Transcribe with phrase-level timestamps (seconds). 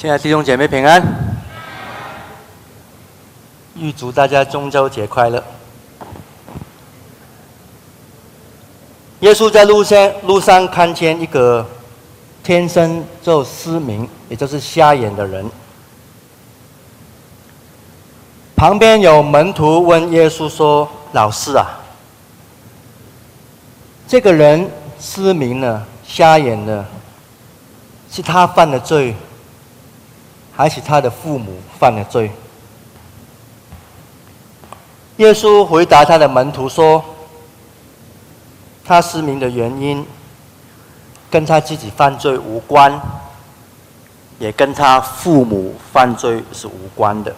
[0.00, 1.02] 亲爱弟兄姐妹平安，
[3.76, 5.44] 预祝大家中秋节快乐。
[9.18, 11.66] 耶稣在路上路上看见一个
[12.42, 15.44] 天生就失明，也就是瞎眼的人。
[18.56, 21.78] 旁边有门徒问耶稣说：“老师啊，
[24.08, 24.66] 这个人
[24.98, 26.86] 失明了、瞎眼了，
[28.10, 29.14] 是他犯的罪？”
[30.60, 32.30] 还是他的父母犯了罪。
[35.16, 37.02] 耶稣回答他的门徒说
[38.84, 40.04] ：“他失明的原因，
[41.30, 43.00] 跟他自己犯罪无关，
[44.38, 47.34] 也跟他父母犯罪是无关的。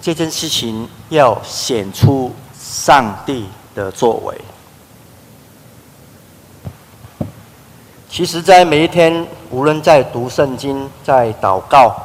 [0.00, 4.36] 这件事情要显出上帝的作为。”
[8.12, 11.96] 其实，在每一天，无论在读圣经、在祷告，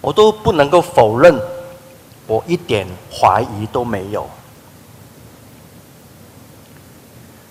[0.00, 1.36] 我都不能够否认，
[2.28, 4.24] 我一点怀疑都没有。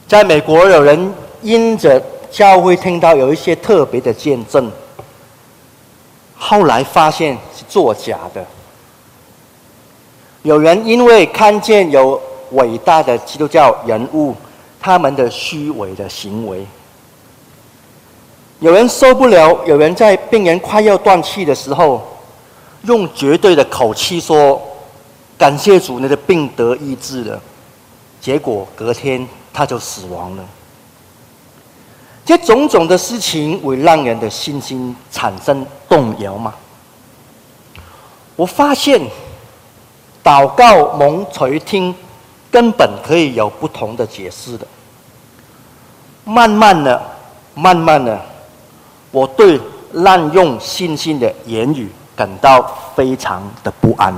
[0.08, 4.72] 在美国，有人因着教会听到有一些特别的见证，
[6.38, 8.46] 后来发现是作假的。
[10.44, 14.34] 有人因为看见有伟大的基督教人物。
[14.82, 16.66] 他们的虚伪的行为，
[18.60, 22.02] 有人受不了，有人在病人快要断气的时候，
[22.84, 24.60] 用绝对的口气说
[25.38, 27.40] ：“感谢主，你的病得医治了。”
[28.20, 30.44] 结果隔天他就死亡了。
[32.26, 36.54] 这种种的事情会让人的信心产生动摇吗？
[38.36, 39.00] 我发现，
[40.24, 41.94] 祷告蒙垂听。
[42.52, 44.68] 根本可以有不同的解释的。
[46.26, 47.02] 慢慢的，
[47.56, 48.20] 慢慢的，
[49.10, 49.60] 我对
[49.94, 52.62] 滥用信心的言语感到
[52.96, 54.14] 非常的不安。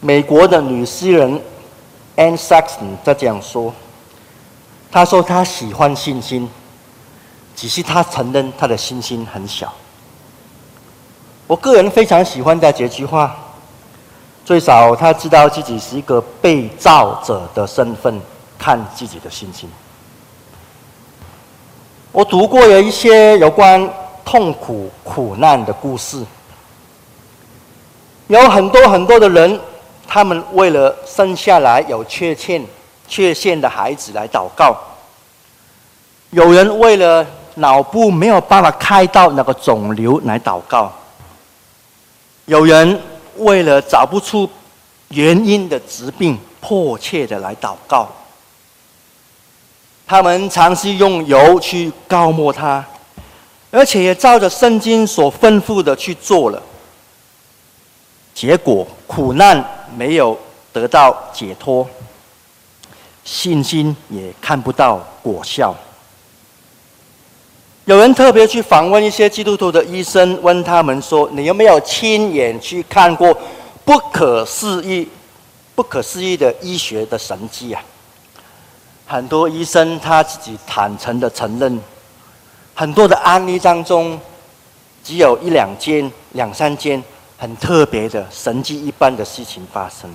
[0.00, 1.40] 美国的女诗人
[2.16, 3.74] Anne Sexton 她这样说
[4.92, 6.48] ：“她说她喜欢信心，
[7.56, 9.72] 只是她承认她的信心很小。”
[11.48, 13.34] 我个人非常喜欢的这句话。
[14.46, 18.20] 最少他知道自己是一个被造者的身份，
[18.56, 19.68] 看自己的心情。
[22.12, 23.90] 我读过有一些有关
[24.24, 26.24] 痛苦苦难的故事，
[28.28, 29.58] 有很多很多的人，
[30.06, 32.64] 他们为了生下来有缺陷、
[33.08, 34.72] 缺陷的孩子来祷告；
[36.30, 37.26] 有人为了
[37.56, 40.88] 脑部没有办法开到那个肿瘤来祷告；
[42.44, 42.96] 有人。
[43.38, 44.48] 为了找不出
[45.08, 48.08] 原因的疾病，迫切的来祷告。
[50.06, 52.84] 他们尝试用油去膏抹它，
[53.70, 56.62] 而且也照着圣经所吩咐的去做了。
[58.32, 59.64] 结果苦难
[59.96, 60.38] 没有
[60.72, 61.88] 得到解脱，
[63.24, 65.74] 信心也看不到果效。
[67.86, 73.32] 有人特别去访问一些基督徒的医生，问他们说：“你有没有亲眼去看过
[73.84, 75.08] 不可思议、
[75.76, 77.80] 不可思议的医学的神迹啊？”
[79.06, 81.80] 很多医生他自己坦诚的承认，
[82.74, 84.18] 很多的案例当中，
[85.04, 87.00] 只有一两件、两三件
[87.38, 90.12] 很特别的神迹一般的事情发生。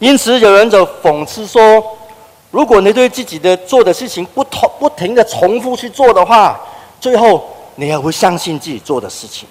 [0.00, 1.82] 因此，有人就讽刺说。
[2.50, 6.60] 如果你对自己的做的事情不同不停的重复去做的话，
[7.00, 9.48] 最后你也会相信自己做的事情。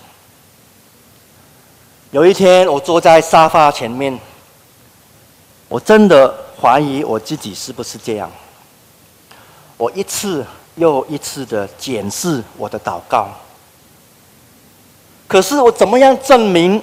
[2.12, 4.20] 有一天，我坐在沙发前面，
[5.68, 8.30] 我真的怀疑我自己是不是这样。
[9.78, 10.46] 我一次
[10.76, 13.30] 又一次的检视我的祷告，
[15.26, 16.82] 可是我怎么样证明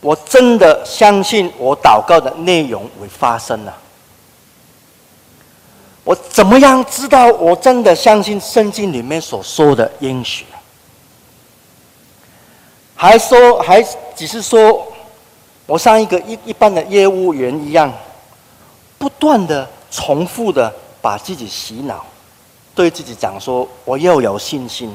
[0.00, 3.72] 我真的相信我祷告的内容会发生呢？
[6.04, 10.44] 我怎么样知道我真的相信圣经里面所说的应许？
[12.96, 13.82] 还说还
[14.14, 14.86] 只是说，
[15.66, 17.92] 我像一个一一般的业务员一样，
[18.98, 22.04] 不断的重复的把自己洗脑，
[22.74, 24.94] 对自己讲说我又有信心。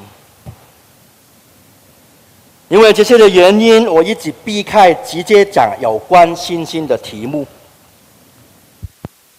[2.68, 7.46] 因为这些的原因，我一直避开直接讲有关信心的题目。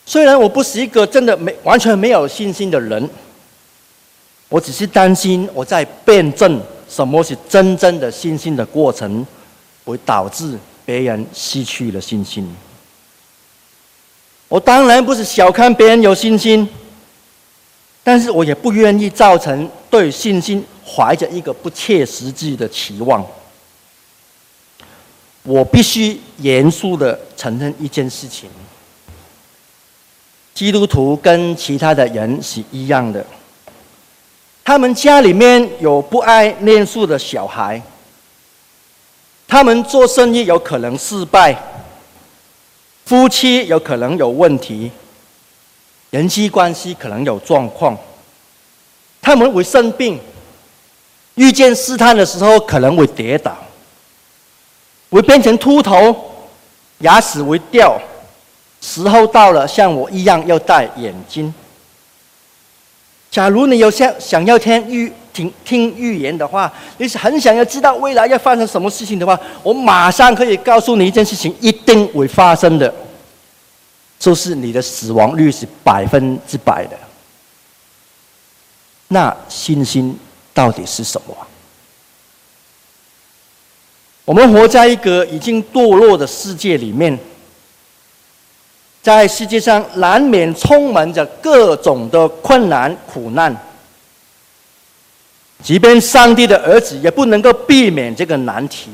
[0.08, 3.11] 虽然我不是一个真的没完全没有信心的人，
[4.49, 9.26] 我只是担心我在辩证什么是真正的信心的过程，
[9.85, 12.49] 会导致别人失去了信心。
[14.49, 16.69] 我当然不是小看别人有信心，
[18.05, 23.26] 但是我也不愿意造成对信心怀着一个不切实际的期望。
[25.43, 28.49] 我必须严肃的承认一件事情：
[30.56, 33.23] 基督徒跟其他的人是一样的，
[34.64, 37.82] 他们家里面有不爱念书的小孩，
[39.47, 41.55] 他们做生意有可能失败。
[43.05, 44.91] 夫妻有可能有问题，
[46.08, 47.94] 人际关系可能有状况，
[49.20, 50.19] 他们会生病，
[51.35, 53.55] 遇见试探的时候可能会跌倒，
[55.11, 56.17] 会变成秃头，
[57.00, 58.00] 牙齿会掉，
[58.81, 61.52] 时候到了像我一样要戴眼镜。
[63.31, 72.94] 假如你有想想要听预听听预言的话，你是很想要知道未来要发生什么事情的话，我马上可以告诉你一件事情，一定会发生的，
[74.19, 76.96] 就是你的死亡率是百分之百的。
[79.08, 80.19] 那信心
[80.55, 81.37] 到底是什么？
[84.25, 87.19] 我们活在一个已经堕落的世界里面。
[89.06, 93.56] 在世界上难免充满着各种的困难苦难，
[95.62, 98.91] 即便上帝的儿子也不能够避免这个难题。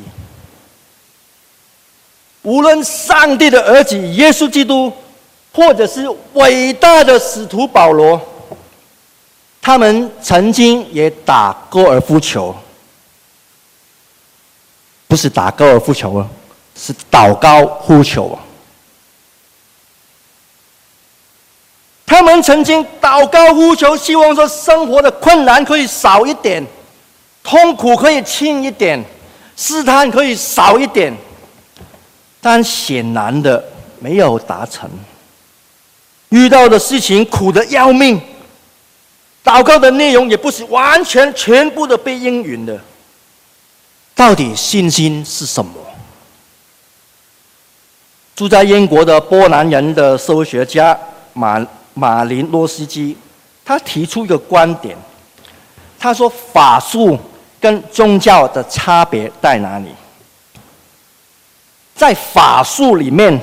[2.43, 4.93] 无论上帝的儿子耶稣基督，
[5.51, 8.21] 或者是伟大的使徒保罗，
[9.63, 12.55] 他们曾经也打高尔夫球，
[15.09, 16.29] 不是打高尔夫球啊，
[16.77, 18.52] 是祷告呼求啊。
[22.13, 26.63] 他们曾经祷告呼求，希望说生活的困难可以少一点，
[27.43, 29.03] 痛苦可以轻一点，
[29.57, 31.11] 试探可以少一点，
[32.39, 33.65] 但显然的
[33.99, 34.91] 没有达成。
[36.29, 38.21] 遇到的事情苦得要命，
[39.43, 42.79] 祷告的内容也不是完全全部的被应允的。
[44.15, 45.73] 到底信心是什么？
[48.37, 50.95] 住在英国的波兰人的社会学家
[51.33, 51.67] 马。
[51.95, 53.17] 马林洛斯基，
[53.65, 54.97] 他提出一个观点，
[55.99, 57.19] 他说法术
[57.61, 59.89] 跟宗教的差别在哪里？
[61.95, 63.41] 在法术里面，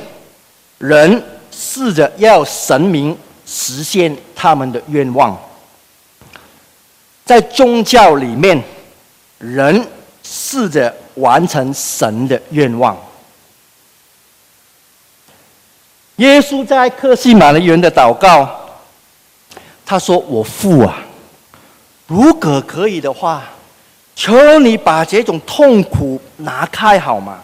[0.79, 5.33] 人试着要神明实现他们的愿望；
[7.23, 8.61] 在宗教里面，
[9.37, 9.87] 人
[10.23, 12.97] 试着完成神的愿望。
[16.19, 18.49] 耶稣在克西马尼园的祷告，
[19.85, 20.97] 他说：“我父啊，
[22.07, 23.43] 如果可以的话，
[24.17, 27.39] 求你把这种痛苦拿开好吗？”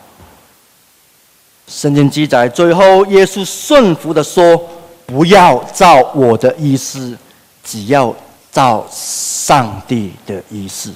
[1.68, 4.62] 圣经记载，最后耶稣顺服的说
[5.08, 7.18] ：“不要照我的意思，
[7.64, 8.14] 只要
[8.52, 10.94] 照上帝的意思。”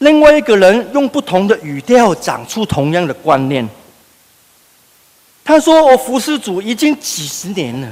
[0.00, 3.66] 另外一个人用不同的语调讲出同样的观念。
[5.46, 7.88] 他说：“我服侍主已经几十年了。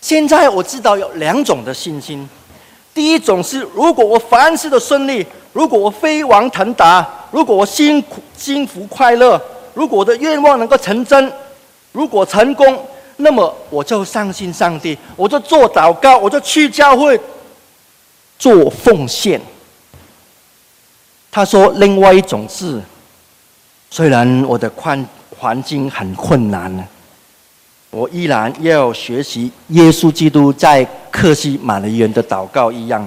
[0.00, 2.28] 现在我知道有两种的信心，
[2.92, 9.40] 第一种是如果我凡事都顺利，如果我飞黄腾达，如果我幸苦幸福快乐，
[9.74, 11.32] 如果我的愿望能够成真，
[11.92, 12.84] 如果成功，
[13.18, 17.18] 那么我就相信上帝，我就做祷告，我就去教会
[18.40, 19.40] 做奉献。”
[21.30, 22.82] 他说：“另外一种是，
[23.88, 25.06] 虽然我的宽。”
[25.44, 26.88] 环境很困难，
[27.90, 33.06] 我依然要学习耶稣基督在克西马尼园的祷告一样。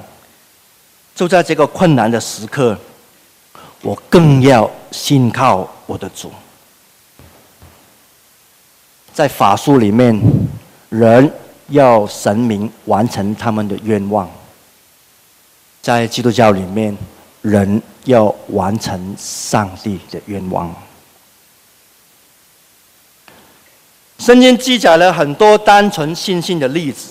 [1.16, 2.78] 就在这个困难的时刻，
[3.82, 6.32] 我更要信靠我的主。
[9.12, 10.22] 在法术里面，
[10.90, 11.34] 人
[11.70, 14.28] 要神明完成他们的愿望；
[15.82, 16.96] 在基督教里面，
[17.42, 20.72] 人要完成上帝的愿望。
[24.20, 27.10] 圣经记载了很多单纯信心的例子，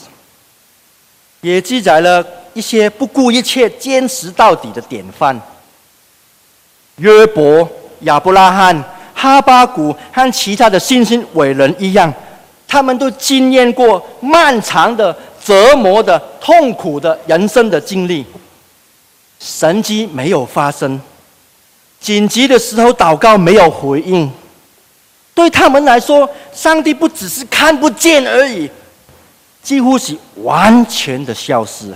[1.41, 5.41] 也记载了一些不顾一切坚持到底的典范。
[6.97, 7.69] 约伯、
[8.01, 8.85] 亚伯拉罕、
[9.15, 12.13] 哈巴谷和其他的信心伟人一样，
[12.67, 18.25] 他们都经验过漫长的折磨的痛苦的人生的经历，
[19.39, 21.01] 神迹没有发生，
[22.01, 24.31] 紧急的时候祷告没有回应。
[25.37, 28.71] 对他们来说，上帝不只是看不见而已，
[29.63, 31.95] 几乎是完全的消失。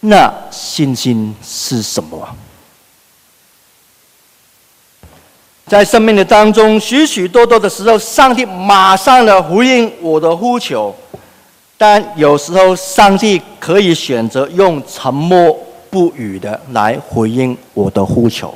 [0.00, 2.28] 那信心是什么？
[5.68, 10.92] 在生命的当中，许许多多的时候，上帝马上的回应我的呼求，
[11.78, 15.56] 但有时候上帝可以选择用沉默
[15.88, 18.52] 不语的来回应我的呼求。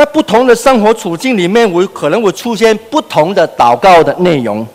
[0.00, 4.66] 在不同的生活处境里面，我可能会出现不同的祷告的内容。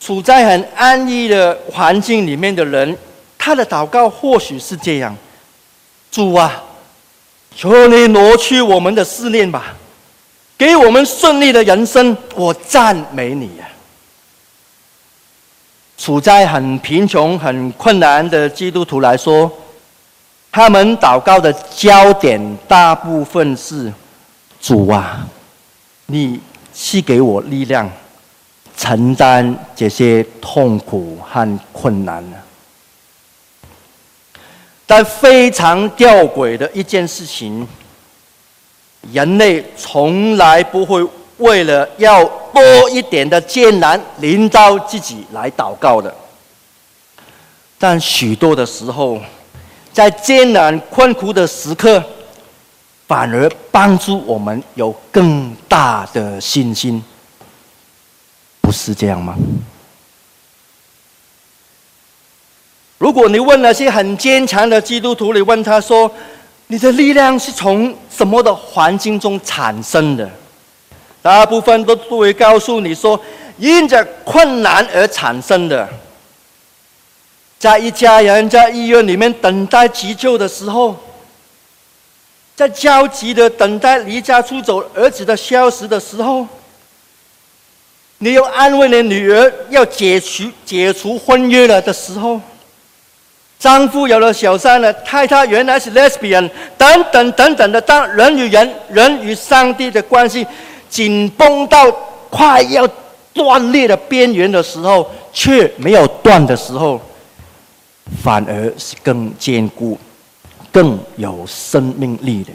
[0.00, 2.96] 处在很安逸的环境里面的人，
[3.36, 5.14] 他的祷告或许是这样：
[6.10, 6.62] 主啊，
[7.54, 9.74] 求你挪去我们的试炼吧，
[10.56, 12.16] 给我们顺利的人生。
[12.34, 13.68] 我赞美你呀！
[15.98, 19.52] 处在很贫穷、很困难的基督徒来说。
[20.50, 23.92] 他们祷告的焦点大部分是：
[24.60, 25.24] 主啊，
[26.06, 26.40] 你
[26.72, 27.88] 赐给我力量，
[28.76, 32.24] 承担这些痛苦和困难。
[34.86, 37.68] 但非常吊诡的一件事情，
[39.12, 46.12] 人类从来不会为了要多一点的艰难临到自己来祷告的，
[47.78, 49.20] 但许多的时候。
[49.92, 52.02] 在艰难困苦的时刻，
[53.06, 57.02] 反而帮助我们有更大的信心，
[58.60, 59.34] 不是这样吗？
[62.98, 66.10] 如果你问那些很坚强的基督徒，你问他说
[66.66, 70.28] ：“你的力量是从什么的环境中产生的？”
[71.22, 73.18] 大部分都会告诉你说
[73.56, 75.88] ：“因着困难而产生的。”
[77.58, 80.96] 在一家人在医院里面等待急救的时候，
[82.54, 86.46] 在焦急的等待离家出走儿子的消息的时候，
[88.18, 92.40] 你又安慰你女儿要解除解除婚约了的时候，
[93.58, 100.46] 丈夫有了小三了，太太原来是 lesbian，等等等等的，当人与人、人与上帝的关系
[100.88, 101.90] 紧绷到
[102.30, 102.88] 快要
[103.32, 107.00] 断裂的边缘的时候，却没有断的时候。
[108.22, 109.98] 反而是更坚固、
[110.72, 112.52] 更有生命力的。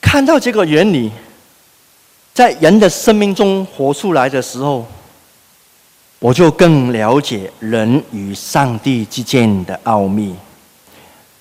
[0.00, 1.10] 看到这个原理
[2.32, 4.86] 在人的生命中活出来的时候，
[6.18, 10.34] 我就更了解人与上帝之间的奥秘。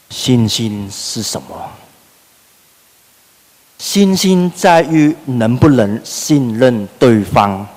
[0.10, 1.48] 信心是什么？
[3.78, 7.68] 信心在于能不能信任对方。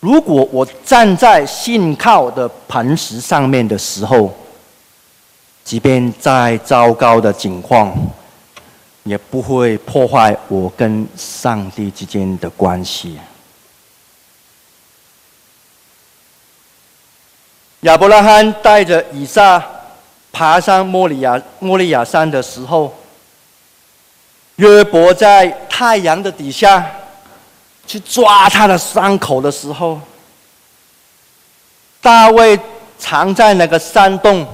[0.00, 4.32] 如果我站在信靠的磐石上面的时候，
[5.64, 7.92] 即便再糟糕的境况，
[9.02, 13.18] 也不会破坏我跟上帝之间的关系。
[17.80, 19.64] 亚伯拉罕带着以撒
[20.30, 22.94] 爬上莫利亚莫利亚山的时候，
[24.56, 26.84] 约伯在太阳的底下。
[27.86, 30.00] 去抓他的伤口的时候，
[32.00, 32.58] 大卫
[32.98, 34.46] 藏在那个山洞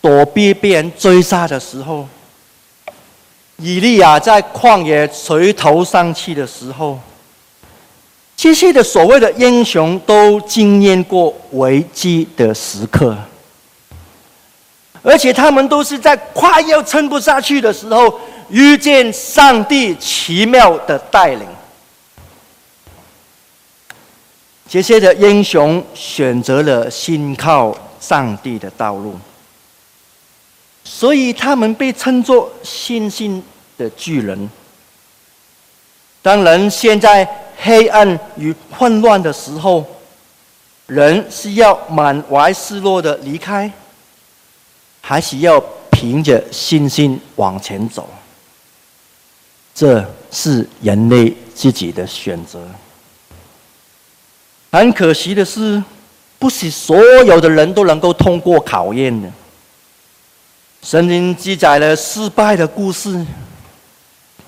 [0.00, 2.06] 躲避被人追杀的时候，
[3.56, 6.98] 以利亚在旷野垂头丧气的时候，
[8.36, 13.16] 这些的所谓的英雄都经验过危机的时刻，
[15.02, 21.46] 而且他们都是在快要撑不下去的时候，遇见上帝奇妙的带领。
[24.68, 29.18] 这些的英雄选择了信靠上帝的道路，
[30.84, 33.42] 所以他们被称作信心
[33.78, 34.48] 的巨人。
[36.20, 39.82] 当人陷在黑暗与混乱的时候，
[40.86, 43.72] 人是要满怀失落的离开，
[45.00, 45.58] 还是要
[45.90, 48.06] 凭着信心往前走？
[49.74, 52.68] 这是人类自己的选择。
[54.70, 55.82] 很可惜的是，
[56.38, 59.28] 不是所有的人都能够通过考验的。
[60.82, 63.24] 圣经记载了失败的故事，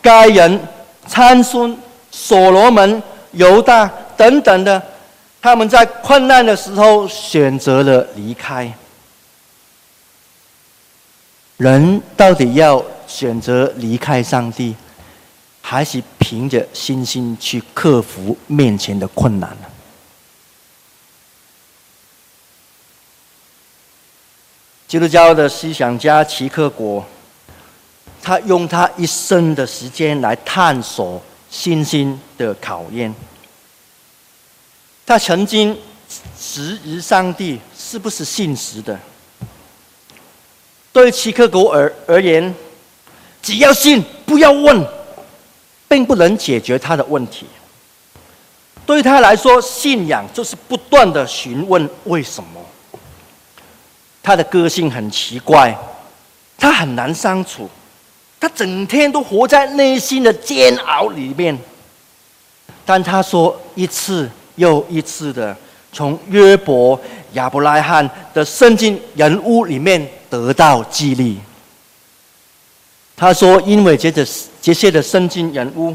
[0.01, 0.61] 该人、
[1.07, 1.77] 参孙、
[2.11, 4.81] 所罗门、犹大等等的，
[5.41, 8.73] 他们在困难的时候选择了离开。
[11.57, 14.75] 人到底要选择离开上帝，
[15.61, 19.67] 还是凭着信心去克服面前的困难呢？
[24.91, 27.07] 基督教的思想家齐克果，
[28.21, 33.15] 他用他一生的时间来探索信心的考验。
[35.07, 35.79] 他曾经
[36.37, 38.99] 质疑上帝是不是信实的，
[40.93, 42.53] 对齐克果而而言，
[43.41, 44.85] 只要信，不要问，
[45.87, 47.47] 并不能解决他的问题。
[48.85, 52.61] 对他来说，信仰就是不断的询问为什么。
[54.23, 55.77] 他的个性很奇怪，
[56.59, 57.69] 他很难相处，
[58.39, 61.59] 他整天都活在内心的煎熬里面。
[62.85, 65.57] 但他说一次又一次的
[65.93, 67.01] 从约伯、
[67.33, 71.39] 亚伯拉罕的圣经人物里面得到激励。
[73.17, 74.27] 他说，因为这些
[74.61, 75.95] 这些的圣经人物。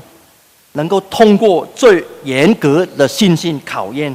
[0.78, 4.14] 能够通过最严格的信心考验。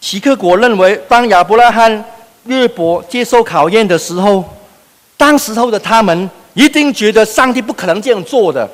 [0.00, 2.04] 齐克果认为，当亚伯拉罕、
[2.44, 4.44] 约伯接受考验的时候，
[5.16, 8.68] 当时候的他们一定觉得上帝不可能这样做的。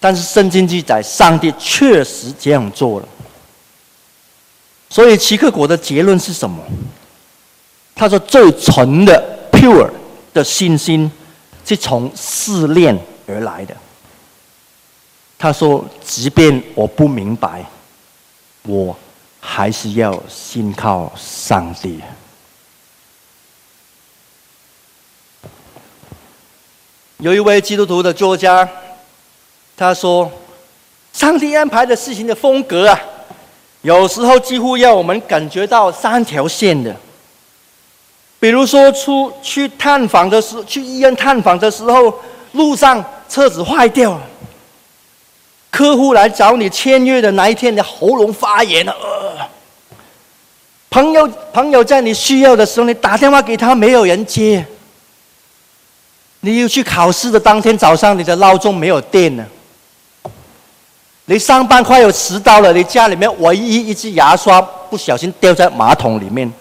[0.00, 3.08] 但是圣经记载，上帝确实这样做了。
[4.90, 6.62] 所以齐克果的结论是什么？
[7.94, 9.88] 他说：“最纯的 pure
[10.32, 11.10] 的信心，
[11.64, 13.74] 是从试炼而来的。”
[15.38, 17.64] 他说：“即便我不明白，
[18.64, 18.96] 我
[19.46, 22.00] 还是要信靠上帝。”
[27.18, 28.68] 有一位基督徒的作家，
[29.76, 30.30] 他说
[31.12, 33.00] ：“上帝安排的事情的风格啊，
[33.82, 36.94] 有时候几乎要我们感觉到三条线的。
[38.40, 42.12] 比如说，出去探访的时候，去医院探访的时候，
[42.52, 44.22] 路上车子坏掉了。”
[45.70, 48.92] 客户来找你签约的那一天，你喉咙发炎了。
[48.92, 49.13] 呃，
[50.94, 54.64] 朋友朋友在你需要的时候，你打电话给他，没有人接。
[56.38, 59.44] 你又去考试的当天早上，你的闹钟没有电了。
[61.24, 66.52] 你上班快要迟到了，你家里面唯一一支牙刷不小心掉在马桶里面。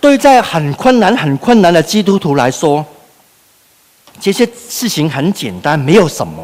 [0.00, 2.82] 对在很困难、很困难的基督徒来说。
[4.18, 6.42] 这些事情很简单，没有什么。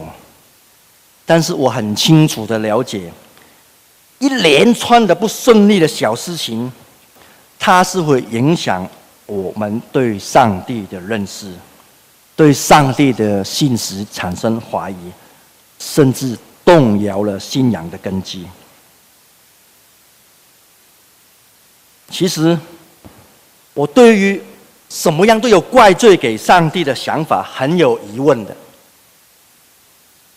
[1.25, 3.11] 但是我很清楚的了解，
[4.18, 6.72] 一连串的不顺利的小事情，
[7.59, 8.88] 它是会影响
[9.26, 11.52] 我们对上帝的认识，
[12.37, 15.12] 对上帝的信实产生怀疑，
[15.78, 18.46] 甚至动摇了信仰的根基。
[22.11, 22.59] 其实，
[23.74, 24.42] 我对于。
[24.90, 28.57] 什么样都有怪罪给上帝的想法，很有疑问的。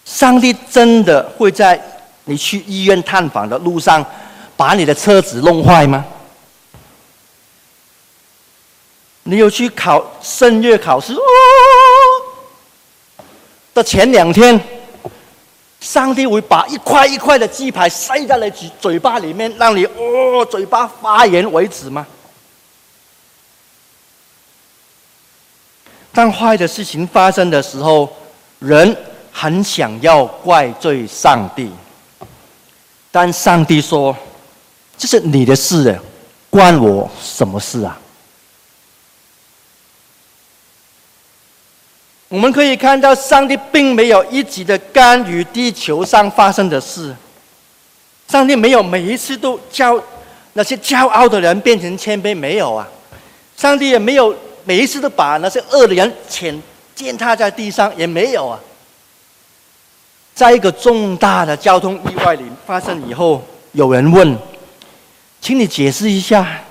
[0.03, 1.81] 上帝真的会在
[2.25, 4.05] 你去医院探访的路上，
[4.55, 6.05] 把你的车子弄坏吗？
[9.23, 11.21] 你有去考圣乐考试哦
[13.73, 14.59] 的前两天，
[15.79, 22.05] 上帝会把一块一块的鸡排塞在你嘴嘴巴里面，让你哦嘴巴发炎为止吗？
[26.11, 28.11] 当坏的事情发生的时候，
[28.59, 28.97] 人
[29.31, 31.71] 很想要怪罪上帝，
[33.11, 34.15] 但上帝说
[34.97, 35.99] ：“这是你的事，
[36.49, 37.99] 关我什么事啊？”
[42.29, 47.13] 我们可以看到，上帝并没有一直的干预地球上发生的事，
[48.29, 50.01] 上帝没有每一次都叫
[50.53, 52.87] 那些骄傲的人变成谦卑，没有啊，
[53.57, 54.35] 上帝也没有。
[54.63, 56.61] 每一次都把那些恶的人践
[56.93, 58.59] 践踏在地上，也没有啊。
[60.35, 64.39] 在一个重大的交通意外里发生以后，有人问
[65.41, 66.61] ：“请你解释一下，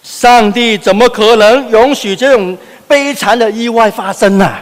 [0.00, 4.54] 上帝怎么可能允许这种悲惨的意外发生呢？”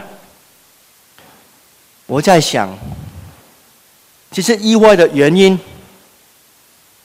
[2.07, 2.75] 我在想，
[4.31, 5.59] 其实意外的原因，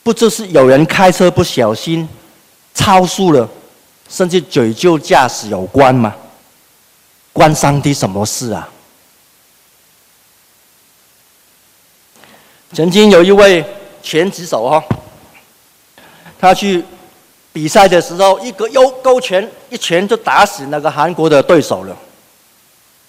[0.01, 2.09] 不就是有人开车不小心
[2.73, 3.47] 超速了？
[4.09, 6.15] 甚至酒酒驾驶有关吗？
[7.31, 8.67] 关上帝什么事啊？
[12.73, 13.63] 曾经有一位
[14.01, 14.83] 拳击手哈，
[16.39, 16.83] 他去
[17.51, 21.95] 比赛的时候，一个右勾拳，一拳就打死那个韩国的对手了。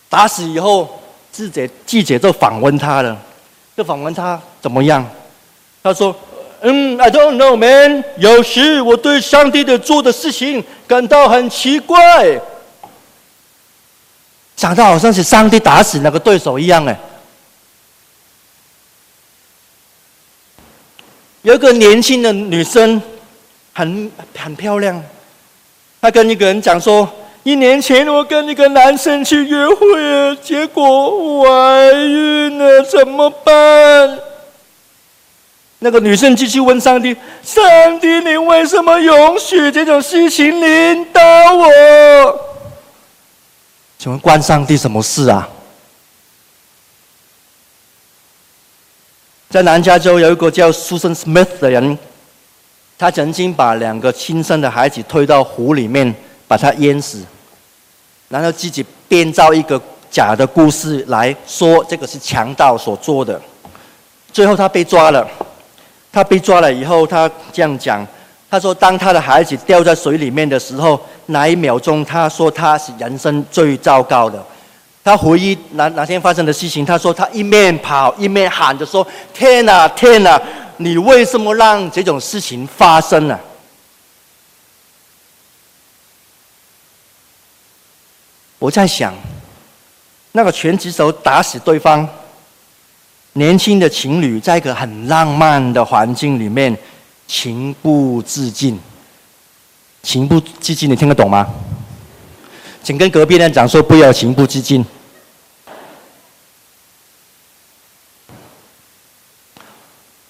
[0.08, 3.16] 打死以后，记者记者就访问他了，
[3.76, 5.06] 就访问他怎么样？
[5.82, 6.14] 他说。
[6.62, 8.04] 嗯，I don't know, man。
[8.18, 12.38] 有时我对上帝的做的事情感到很奇怪，
[14.58, 16.94] 想到好像是上帝打死那个对手一样哎。
[21.42, 23.00] 有一个年轻的女生，
[23.72, 25.02] 很很漂亮，
[26.00, 27.08] 她跟一个人讲说：
[27.42, 34.18] 一年前我跟一个男生去约会，结果怀孕了，怎么办？
[35.78, 41.22] 那个女生继续问上帝：“上帝，你为什么允许这种事情临到
[41.54, 42.40] 我？”
[43.98, 45.48] 请问关上帝什么事啊？
[49.50, 51.98] 在南加州有一个叫 Susan Smith 的人，
[52.96, 56.14] 他曾经把两个亲生的孩子推到湖里面，
[56.46, 57.24] 把他淹死，
[58.28, 63.40] 然后自己编造一个假的故事来说这个是强盗所做的。
[64.32, 65.28] 最后他被抓了。
[66.12, 68.04] 他被抓了以后，他这样讲
[68.50, 74.44] ：“他说，当他的孩子掉在水里面的时候，那一秒钟，他说他是人生最糟糕的。
[75.02, 80.40] 他回忆哪哪天发生的事情，他说他一面跑一面喊着说：‘天哪，天哪，
[80.76, 83.38] 你为什么让这种事情发生呢？’
[88.58, 89.14] 我在想，
[90.32, 92.06] 那个拳击手打死对方。”
[93.34, 96.76] 年轻的情侣在一个很浪漫的环境里面，
[97.28, 98.76] 情不自禁。
[100.02, 101.48] 情不自禁，你听得懂吗？
[102.82, 104.84] 请跟隔壁人讲说，不要情不自禁。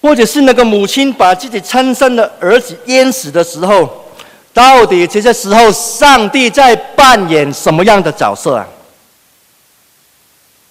[0.01, 4.05] 或者是那个母亲把自己亲生的儿子淹死的时候，
[4.51, 8.67] 到底这些时候上帝在扮演什么样的角色啊？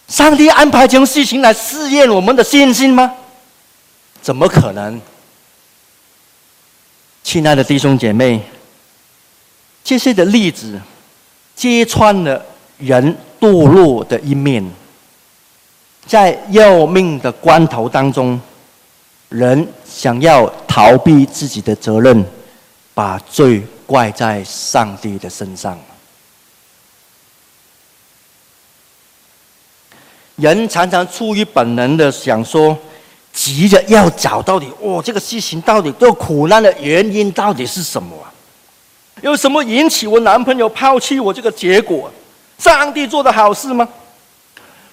[0.09, 3.15] 上帝安排这种事情来试验我们的信心吗？
[4.21, 5.01] 怎么可能？
[7.23, 8.43] 亲爱的弟兄姐妹，
[9.85, 10.81] 这些的例子
[11.61, 12.43] 揭穿了
[12.79, 14.67] 人堕落的一面。
[16.07, 18.41] 在要命的关头当中，
[19.29, 22.25] 人想要逃避自己的责任，
[22.95, 25.79] 把罪怪在上帝的身上。
[30.37, 32.77] 人常常出于本能的想说，
[33.35, 38.30] 急着要找到底哦，这个事情到底这个苦难的原因到底是什么啊？
[39.23, 42.11] 有什么引起我男朋友抛弃我这个结果？
[42.59, 43.89] 上帝做的好事吗？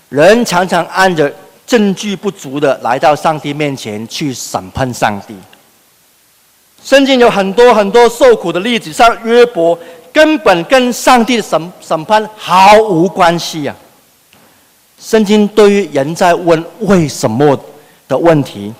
[0.10, 1.34] 人常常按着
[1.66, 5.36] 证据不足的来到上帝面前去审判上帝。
[6.84, 9.78] 圣经有很多很多受苦的例子，像约伯
[10.14, 13.84] 根本跟上帝的审审判毫无关系呀、啊。
[15.00, 17.60] 圣经对于人在问为什么
[18.08, 18.74] 的问题，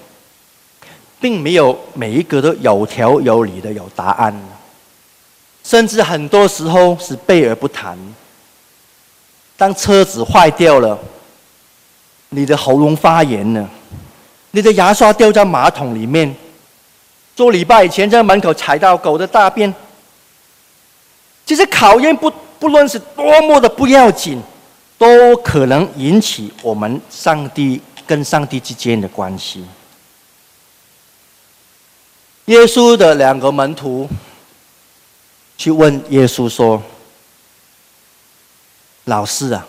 [1.20, 4.34] 并没有每一个都有条有理的有答案，
[5.68, 7.98] 甚至很多时候是避而不谈。
[9.58, 10.98] 当车子坏掉了，
[12.30, 13.70] 你的喉咙发炎了，
[14.52, 16.34] 你的牙刷掉在马桶里面，
[17.36, 19.74] 做礼拜以前在门口踩到狗的大便，
[21.46, 24.42] 其实考验不不论是多么的不要紧。
[25.00, 29.64] 都可能引起我们上帝跟上帝之间的关系。
[32.46, 34.10] 耶稣的两个门徒
[35.58, 36.82] 去问耶稣说
[39.06, 39.68] ：“老师啊，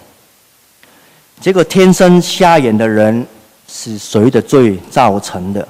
[1.41, 3.27] 这个天生瞎眼的人
[3.67, 5.67] 是谁的罪造成的？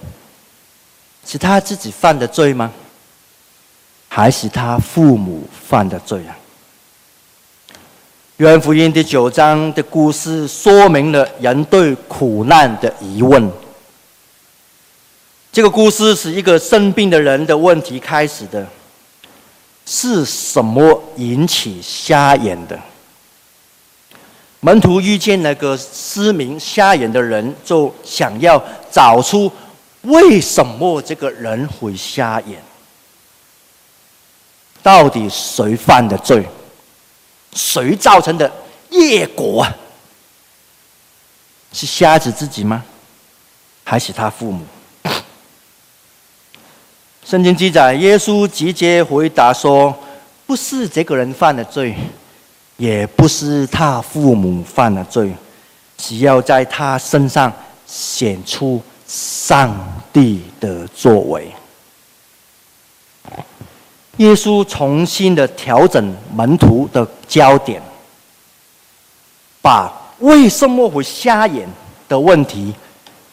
[1.25, 2.73] 是他自己犯的罪吗？
[4.09, 6.37] 还是他父母犯的罪啊？”
[8.39, 13.51] 约翰福音第九章的故事说明了人对苦难的疑问。
[15.51, 18.67] 这个故事是一个生病的人的问题开始的。
[19.91, 22.79] 是什么引起瞎眼的？
[24.61, 29.51] 门徒遇见那个失明瞎眼的人，就想要找出
[30.03, 32.63] 为什么这个人会瞎眼？
[34.83, 36.47] 到底谁犯的罪？
[37.55, 38.53] 谁造成的
[38.91, 39.67] 业果？
[41.73, 42.85] 是瞎子自己吗？
[43.85, 44.67] 还是他父母？
[47.29, 49.95] 圣经记载，耶稣直接回答说
[50.49, 51.95] ：“不是这个人犯的罪，
[52.79, 55.31] 也不是他父母犯的罪，
[55.99, 57.53] 只要在他身上
[57.87, 59.77] 显出上
[60.11, 61.53] 帝的作为。”
[64.17, 67.83] 耶稣重新的调整门徒的焦点，
[69.61, 71.69] 把为什么会瞎眼
[72.09, 72.73] 的问题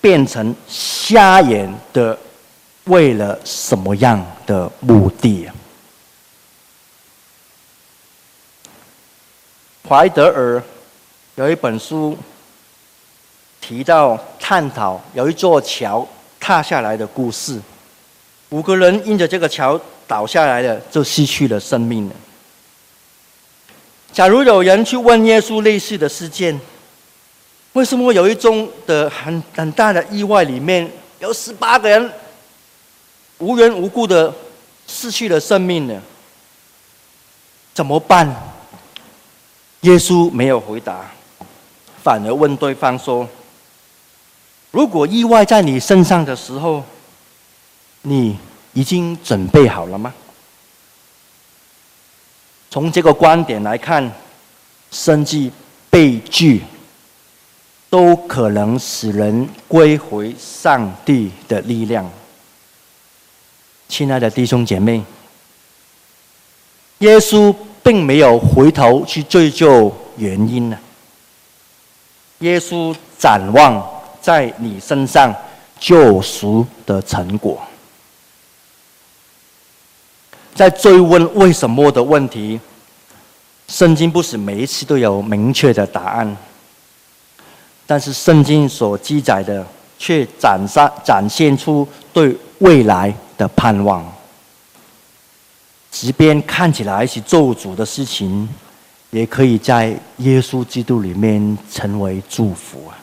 [0.01, 2.19] 变成瞎眼的
[2.85, 5.49] 为了什么样的目的？
[9.87, 10.61] 怀德尔
[11.35, 12.17] 有一本书
[13.61, 16.07] 提到探讨有一座桥
[16.39, 17.61] 塌下来的故事，
[18.49, 19.79] 五个人因着这个桥。
[20.07, 22.15] 倒下来了，就失去了生命了。
[24.13, 26.61] 假如有人去问耶稣类似的事件，
[27.73, 32.07] 为什么有一宗的很很大的意外里面有十八个人
[33.39, 34.33] 无缘无故的
[34.87, 36.01] 失去了生命呢，
[37.73, 38.27] 怎么办？
[39.81, 41.11] 耶稣没有回答，
[42.01, 43.27] 反而问对方说
[44.71, 46.83] ：“如果意外在你身上的时候，
[48.01, 48.37] 你
[48.73, 50.13] 已经准备好了吗？”
[52.71, 54.11] 从这个观点来看，
[54.91, 55.51] 甚至
[55.89, 56.63] 被拒，
[57.89, 62.09] 都可能使人归回上帝的力量。
[63.87, 65.03] 亲爱的弟兄姐妹，
[66.99, 70.77] 耶稣并没有回头去追究原因呢。
[72.39, 73.81] 耶稣展望
[74.19, 75.33] 在你身上
[75.79, 77.61] 救赎的成果，
[80.53, 82.59] 在追问为什么的问题，
[83.67, 86.37] 圣经不是每一次都有明确的答案，
[87.85, 89.65] 但是圣经所记载的
[89.97, 94.05] 却展上展现出对未来的盼望。
[95.91, 98.49] 即便看起来是咒诅的事情，
[99.11, 102.99] 也可以在耶稣基督里面成为祝福啊！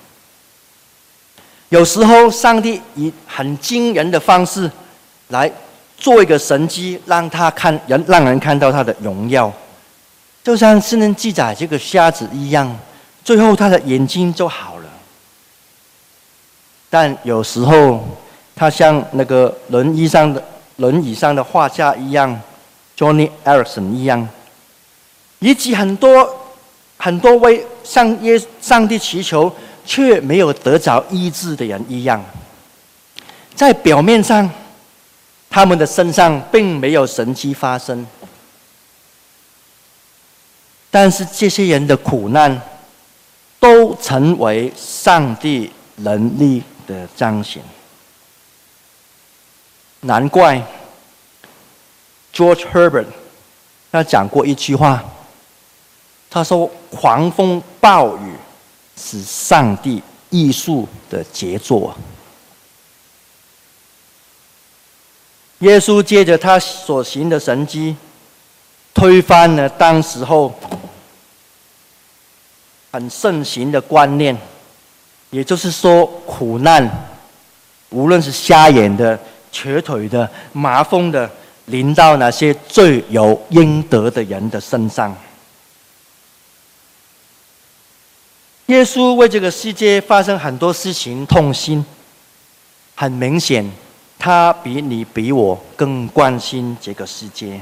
[1.70, 4.70] 有时候，上帝以很惊人的方式
[5.28, 5.50] 来
[5.96, 9.50] 做一个神迹，让他看人，让人看到他的荣耀。
[10.44, 12.78] 就像圣经记载这个瞎子一样，
[13.24, 14.90] 最后他的眼睛就好了。
[16.90, 18.04] 但有时候，
[18.54, 20.42] 他像那个轮椅上的
[20.76, 22.40] 轮椅上的画家一样
[22.96, 24.28] ，Johnny Erickson 一样，
[25.38, 26.28] 以及很多
[26.96, 29.52] 很多为向耶上帝祈求
[29.84, 32.22] 却没有得着医治的人一样，
[33.54, 34.48] 在表面上，
[35.50, 38.06] 他们的身上并没有神迹发生。
[40.90, 42.60] 但是这些人的苦难，
[43.58, 47.62] 都成为上帝能力的彰显。
[50.02, 50.62] 难怪
[52.32, 53.06] George Herbert
[53.90, 55.02] 他讲过一句话，
[56.30, 58.34] 他说：“狂风暴雨
[58.96, 61.96] 是上帝艺术的杰作。”
[65.60, 67.96] 耶稣借着他所行的神迹，
[68.94, 70.54] 推翻了当时候。
[72.94, 74.36] 很盛行的观念，
[75.30, 77.08] 也就是说，苦难，
[77.88, 79.18] 无论是瞎眼的、
[79.52, 81.30] 瘸腿的、麻风的，
[81.66, 85.14] 临到那些罪有应得的人的身上。
[88.66, 91.84] 耶稣为这个世界发生很多事情痛心，
[92.94, 93.70] 很明显，
[94.18, 97.60] 他比你比我更关心这个世界。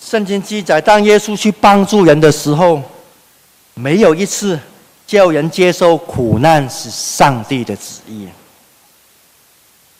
[0.00, 2.80] 圣经记载，当耶稣去帮助人的时候，
[3.74, 4.58] 没有一次
[5.06, 8.28] 叫人接受苦难是上帝的旨意。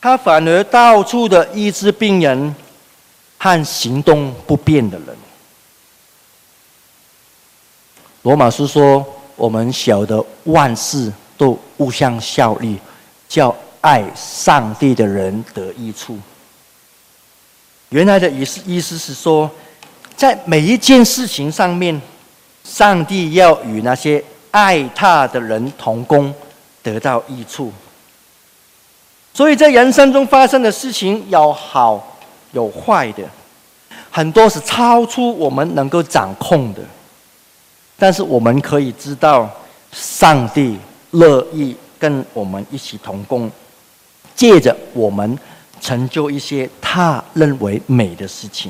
[0.01, 2.55] 他反而到处的医治病人
[3.37, 5.07] 和行动不便的人。
[8.21, 12.77] 罗马书说：“我们晓得万事都互相效力，
[13.27, 16.17] 叫爱上帝的人得益处。”
[17.89, 19.49] 原来的意思意思是说。
[20.15, 22.01] 在每一件事情上面，
[22.65, 26.35] 上帝要与那些爱他的人同工，
[26.83, 27.71] 得到益处。
[29.39, 32.19] 所以在人生中发生的事情，有好
[32.51, 33.23] 有坏的，
[34.11, 36.81] 很多是超出我们能够掌控的。
[37.97, 39.49] 但是我们可以知道，
[39.93, 40.77] 上帝
[41.11, 43.49] 乐意跟我们一起同工，
[44.35, 45.39] 借着我们
[45.79, 48.69] 成就一些他认为美的事情。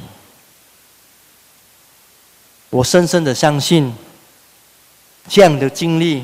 [2.69, 3.91] 我深深的相信，
[5.27, 6.23] 这样的经历，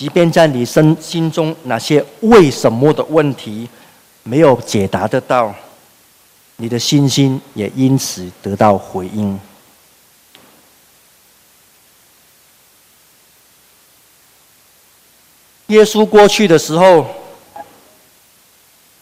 [0.00, 3.68] 即便在你身心中那些为什么的问题
[4.22, 5.54] 没有解答得到，
[6.56, 9.38] 你的信心也因此得到回应。
[15.66, 17.04] 耶稣过去的时候，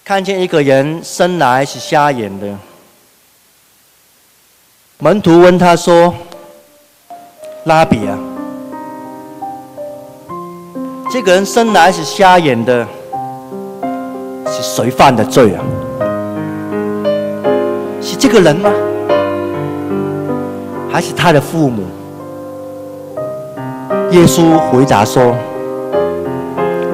[0.04, 2.58] 看见一个人生来是瞎眼的。
[4.98, 6.12] 门徒问他说
[7.66, 8.18] ：“拉比啊，
[11.11, 12.87] 这个人生来是瞎眼的，
[14.47, 15.64] 是谁犯的罪啊？
[18.03, 18.71] 是这个人吗？
[20.92, 21.85] 还是他的父母？”
[24.12, 25.35] 耶稣回答说：“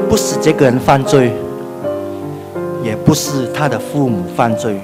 [0.09, 1.33] 不是这个人犯罪，
[2.85, 4.81] 也不是他的父母犯罪。”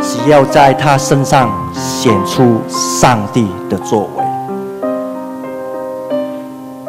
[0.00, 4.24] 只要在他身上显出上帝的作为。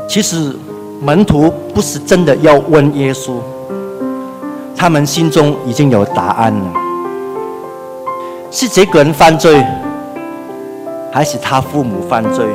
[0.07, 0.55] 其实
[1.01, 3.35] 门徒不是真的要问耶稣，
[4.75, 6.73] 他们心中已经有答案了，
[8.51, 9.65] 是这个人犯罪，
[11.09, 12.45] 还是他父母犯罪？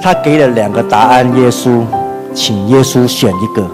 [0.00, 1.82] 他给了两个答案，耶稣，
[2.32, 3.66] 请耶稣选一个。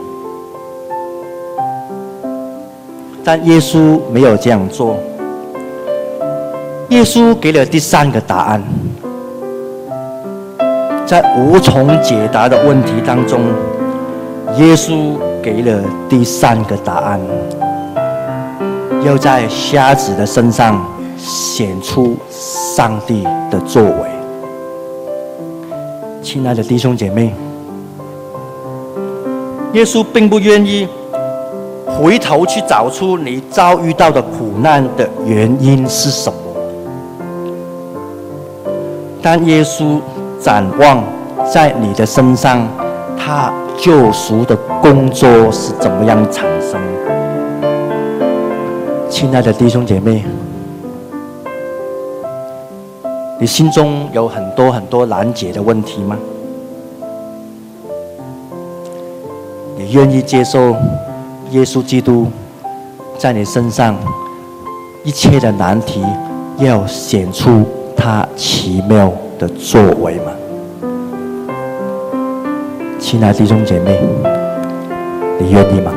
[3.22, 4.96] 但耶稣没有这样做。
[6.88, 8.62] 耶稣给了第三个答案，
[11.14, 13.40] 在无从解答的问题当中，
[14.56, 17.20] 耶稣给了第三个答案，
[19.04, 20.84] 要在瞎子的身上
[21.16, 24.10] 显出上帝的作为。
[26.20, 27.32] 亲爱的弟兄姐妹，
[29.72, 30.88] 耶稣并不愿意
[31.86, 36.36] 回头去找出你遭遇到的苦难的原因是什么。
[39.22, 40.00] 但耶稣
[40.44, 41.02] 展望
[41.50, 42.68] 在你的身上，
[43.16, 46.78] 他救赎的工作是怎么样产生？
[49.08, 50.22] 亲爱的弟兄姐妹，
[53.40, 56.14] 你心中有很多很多难解的问题吗？
[59.78, 60.76] 你愿意接受
[61.52, 62.26] 耶稣基督
[63.16, 63.96] 在你身上
[65.04, 66.04] 一切的难题，
[66.58, 67.64] 要显出？
[67.96, 69.10] 他奇妙
[69.46, 70.32] 的作为吗？
[72.98, 74.00] 亲爱的弟兄姐妹，
[75.38, 75.92] 你愿意吗？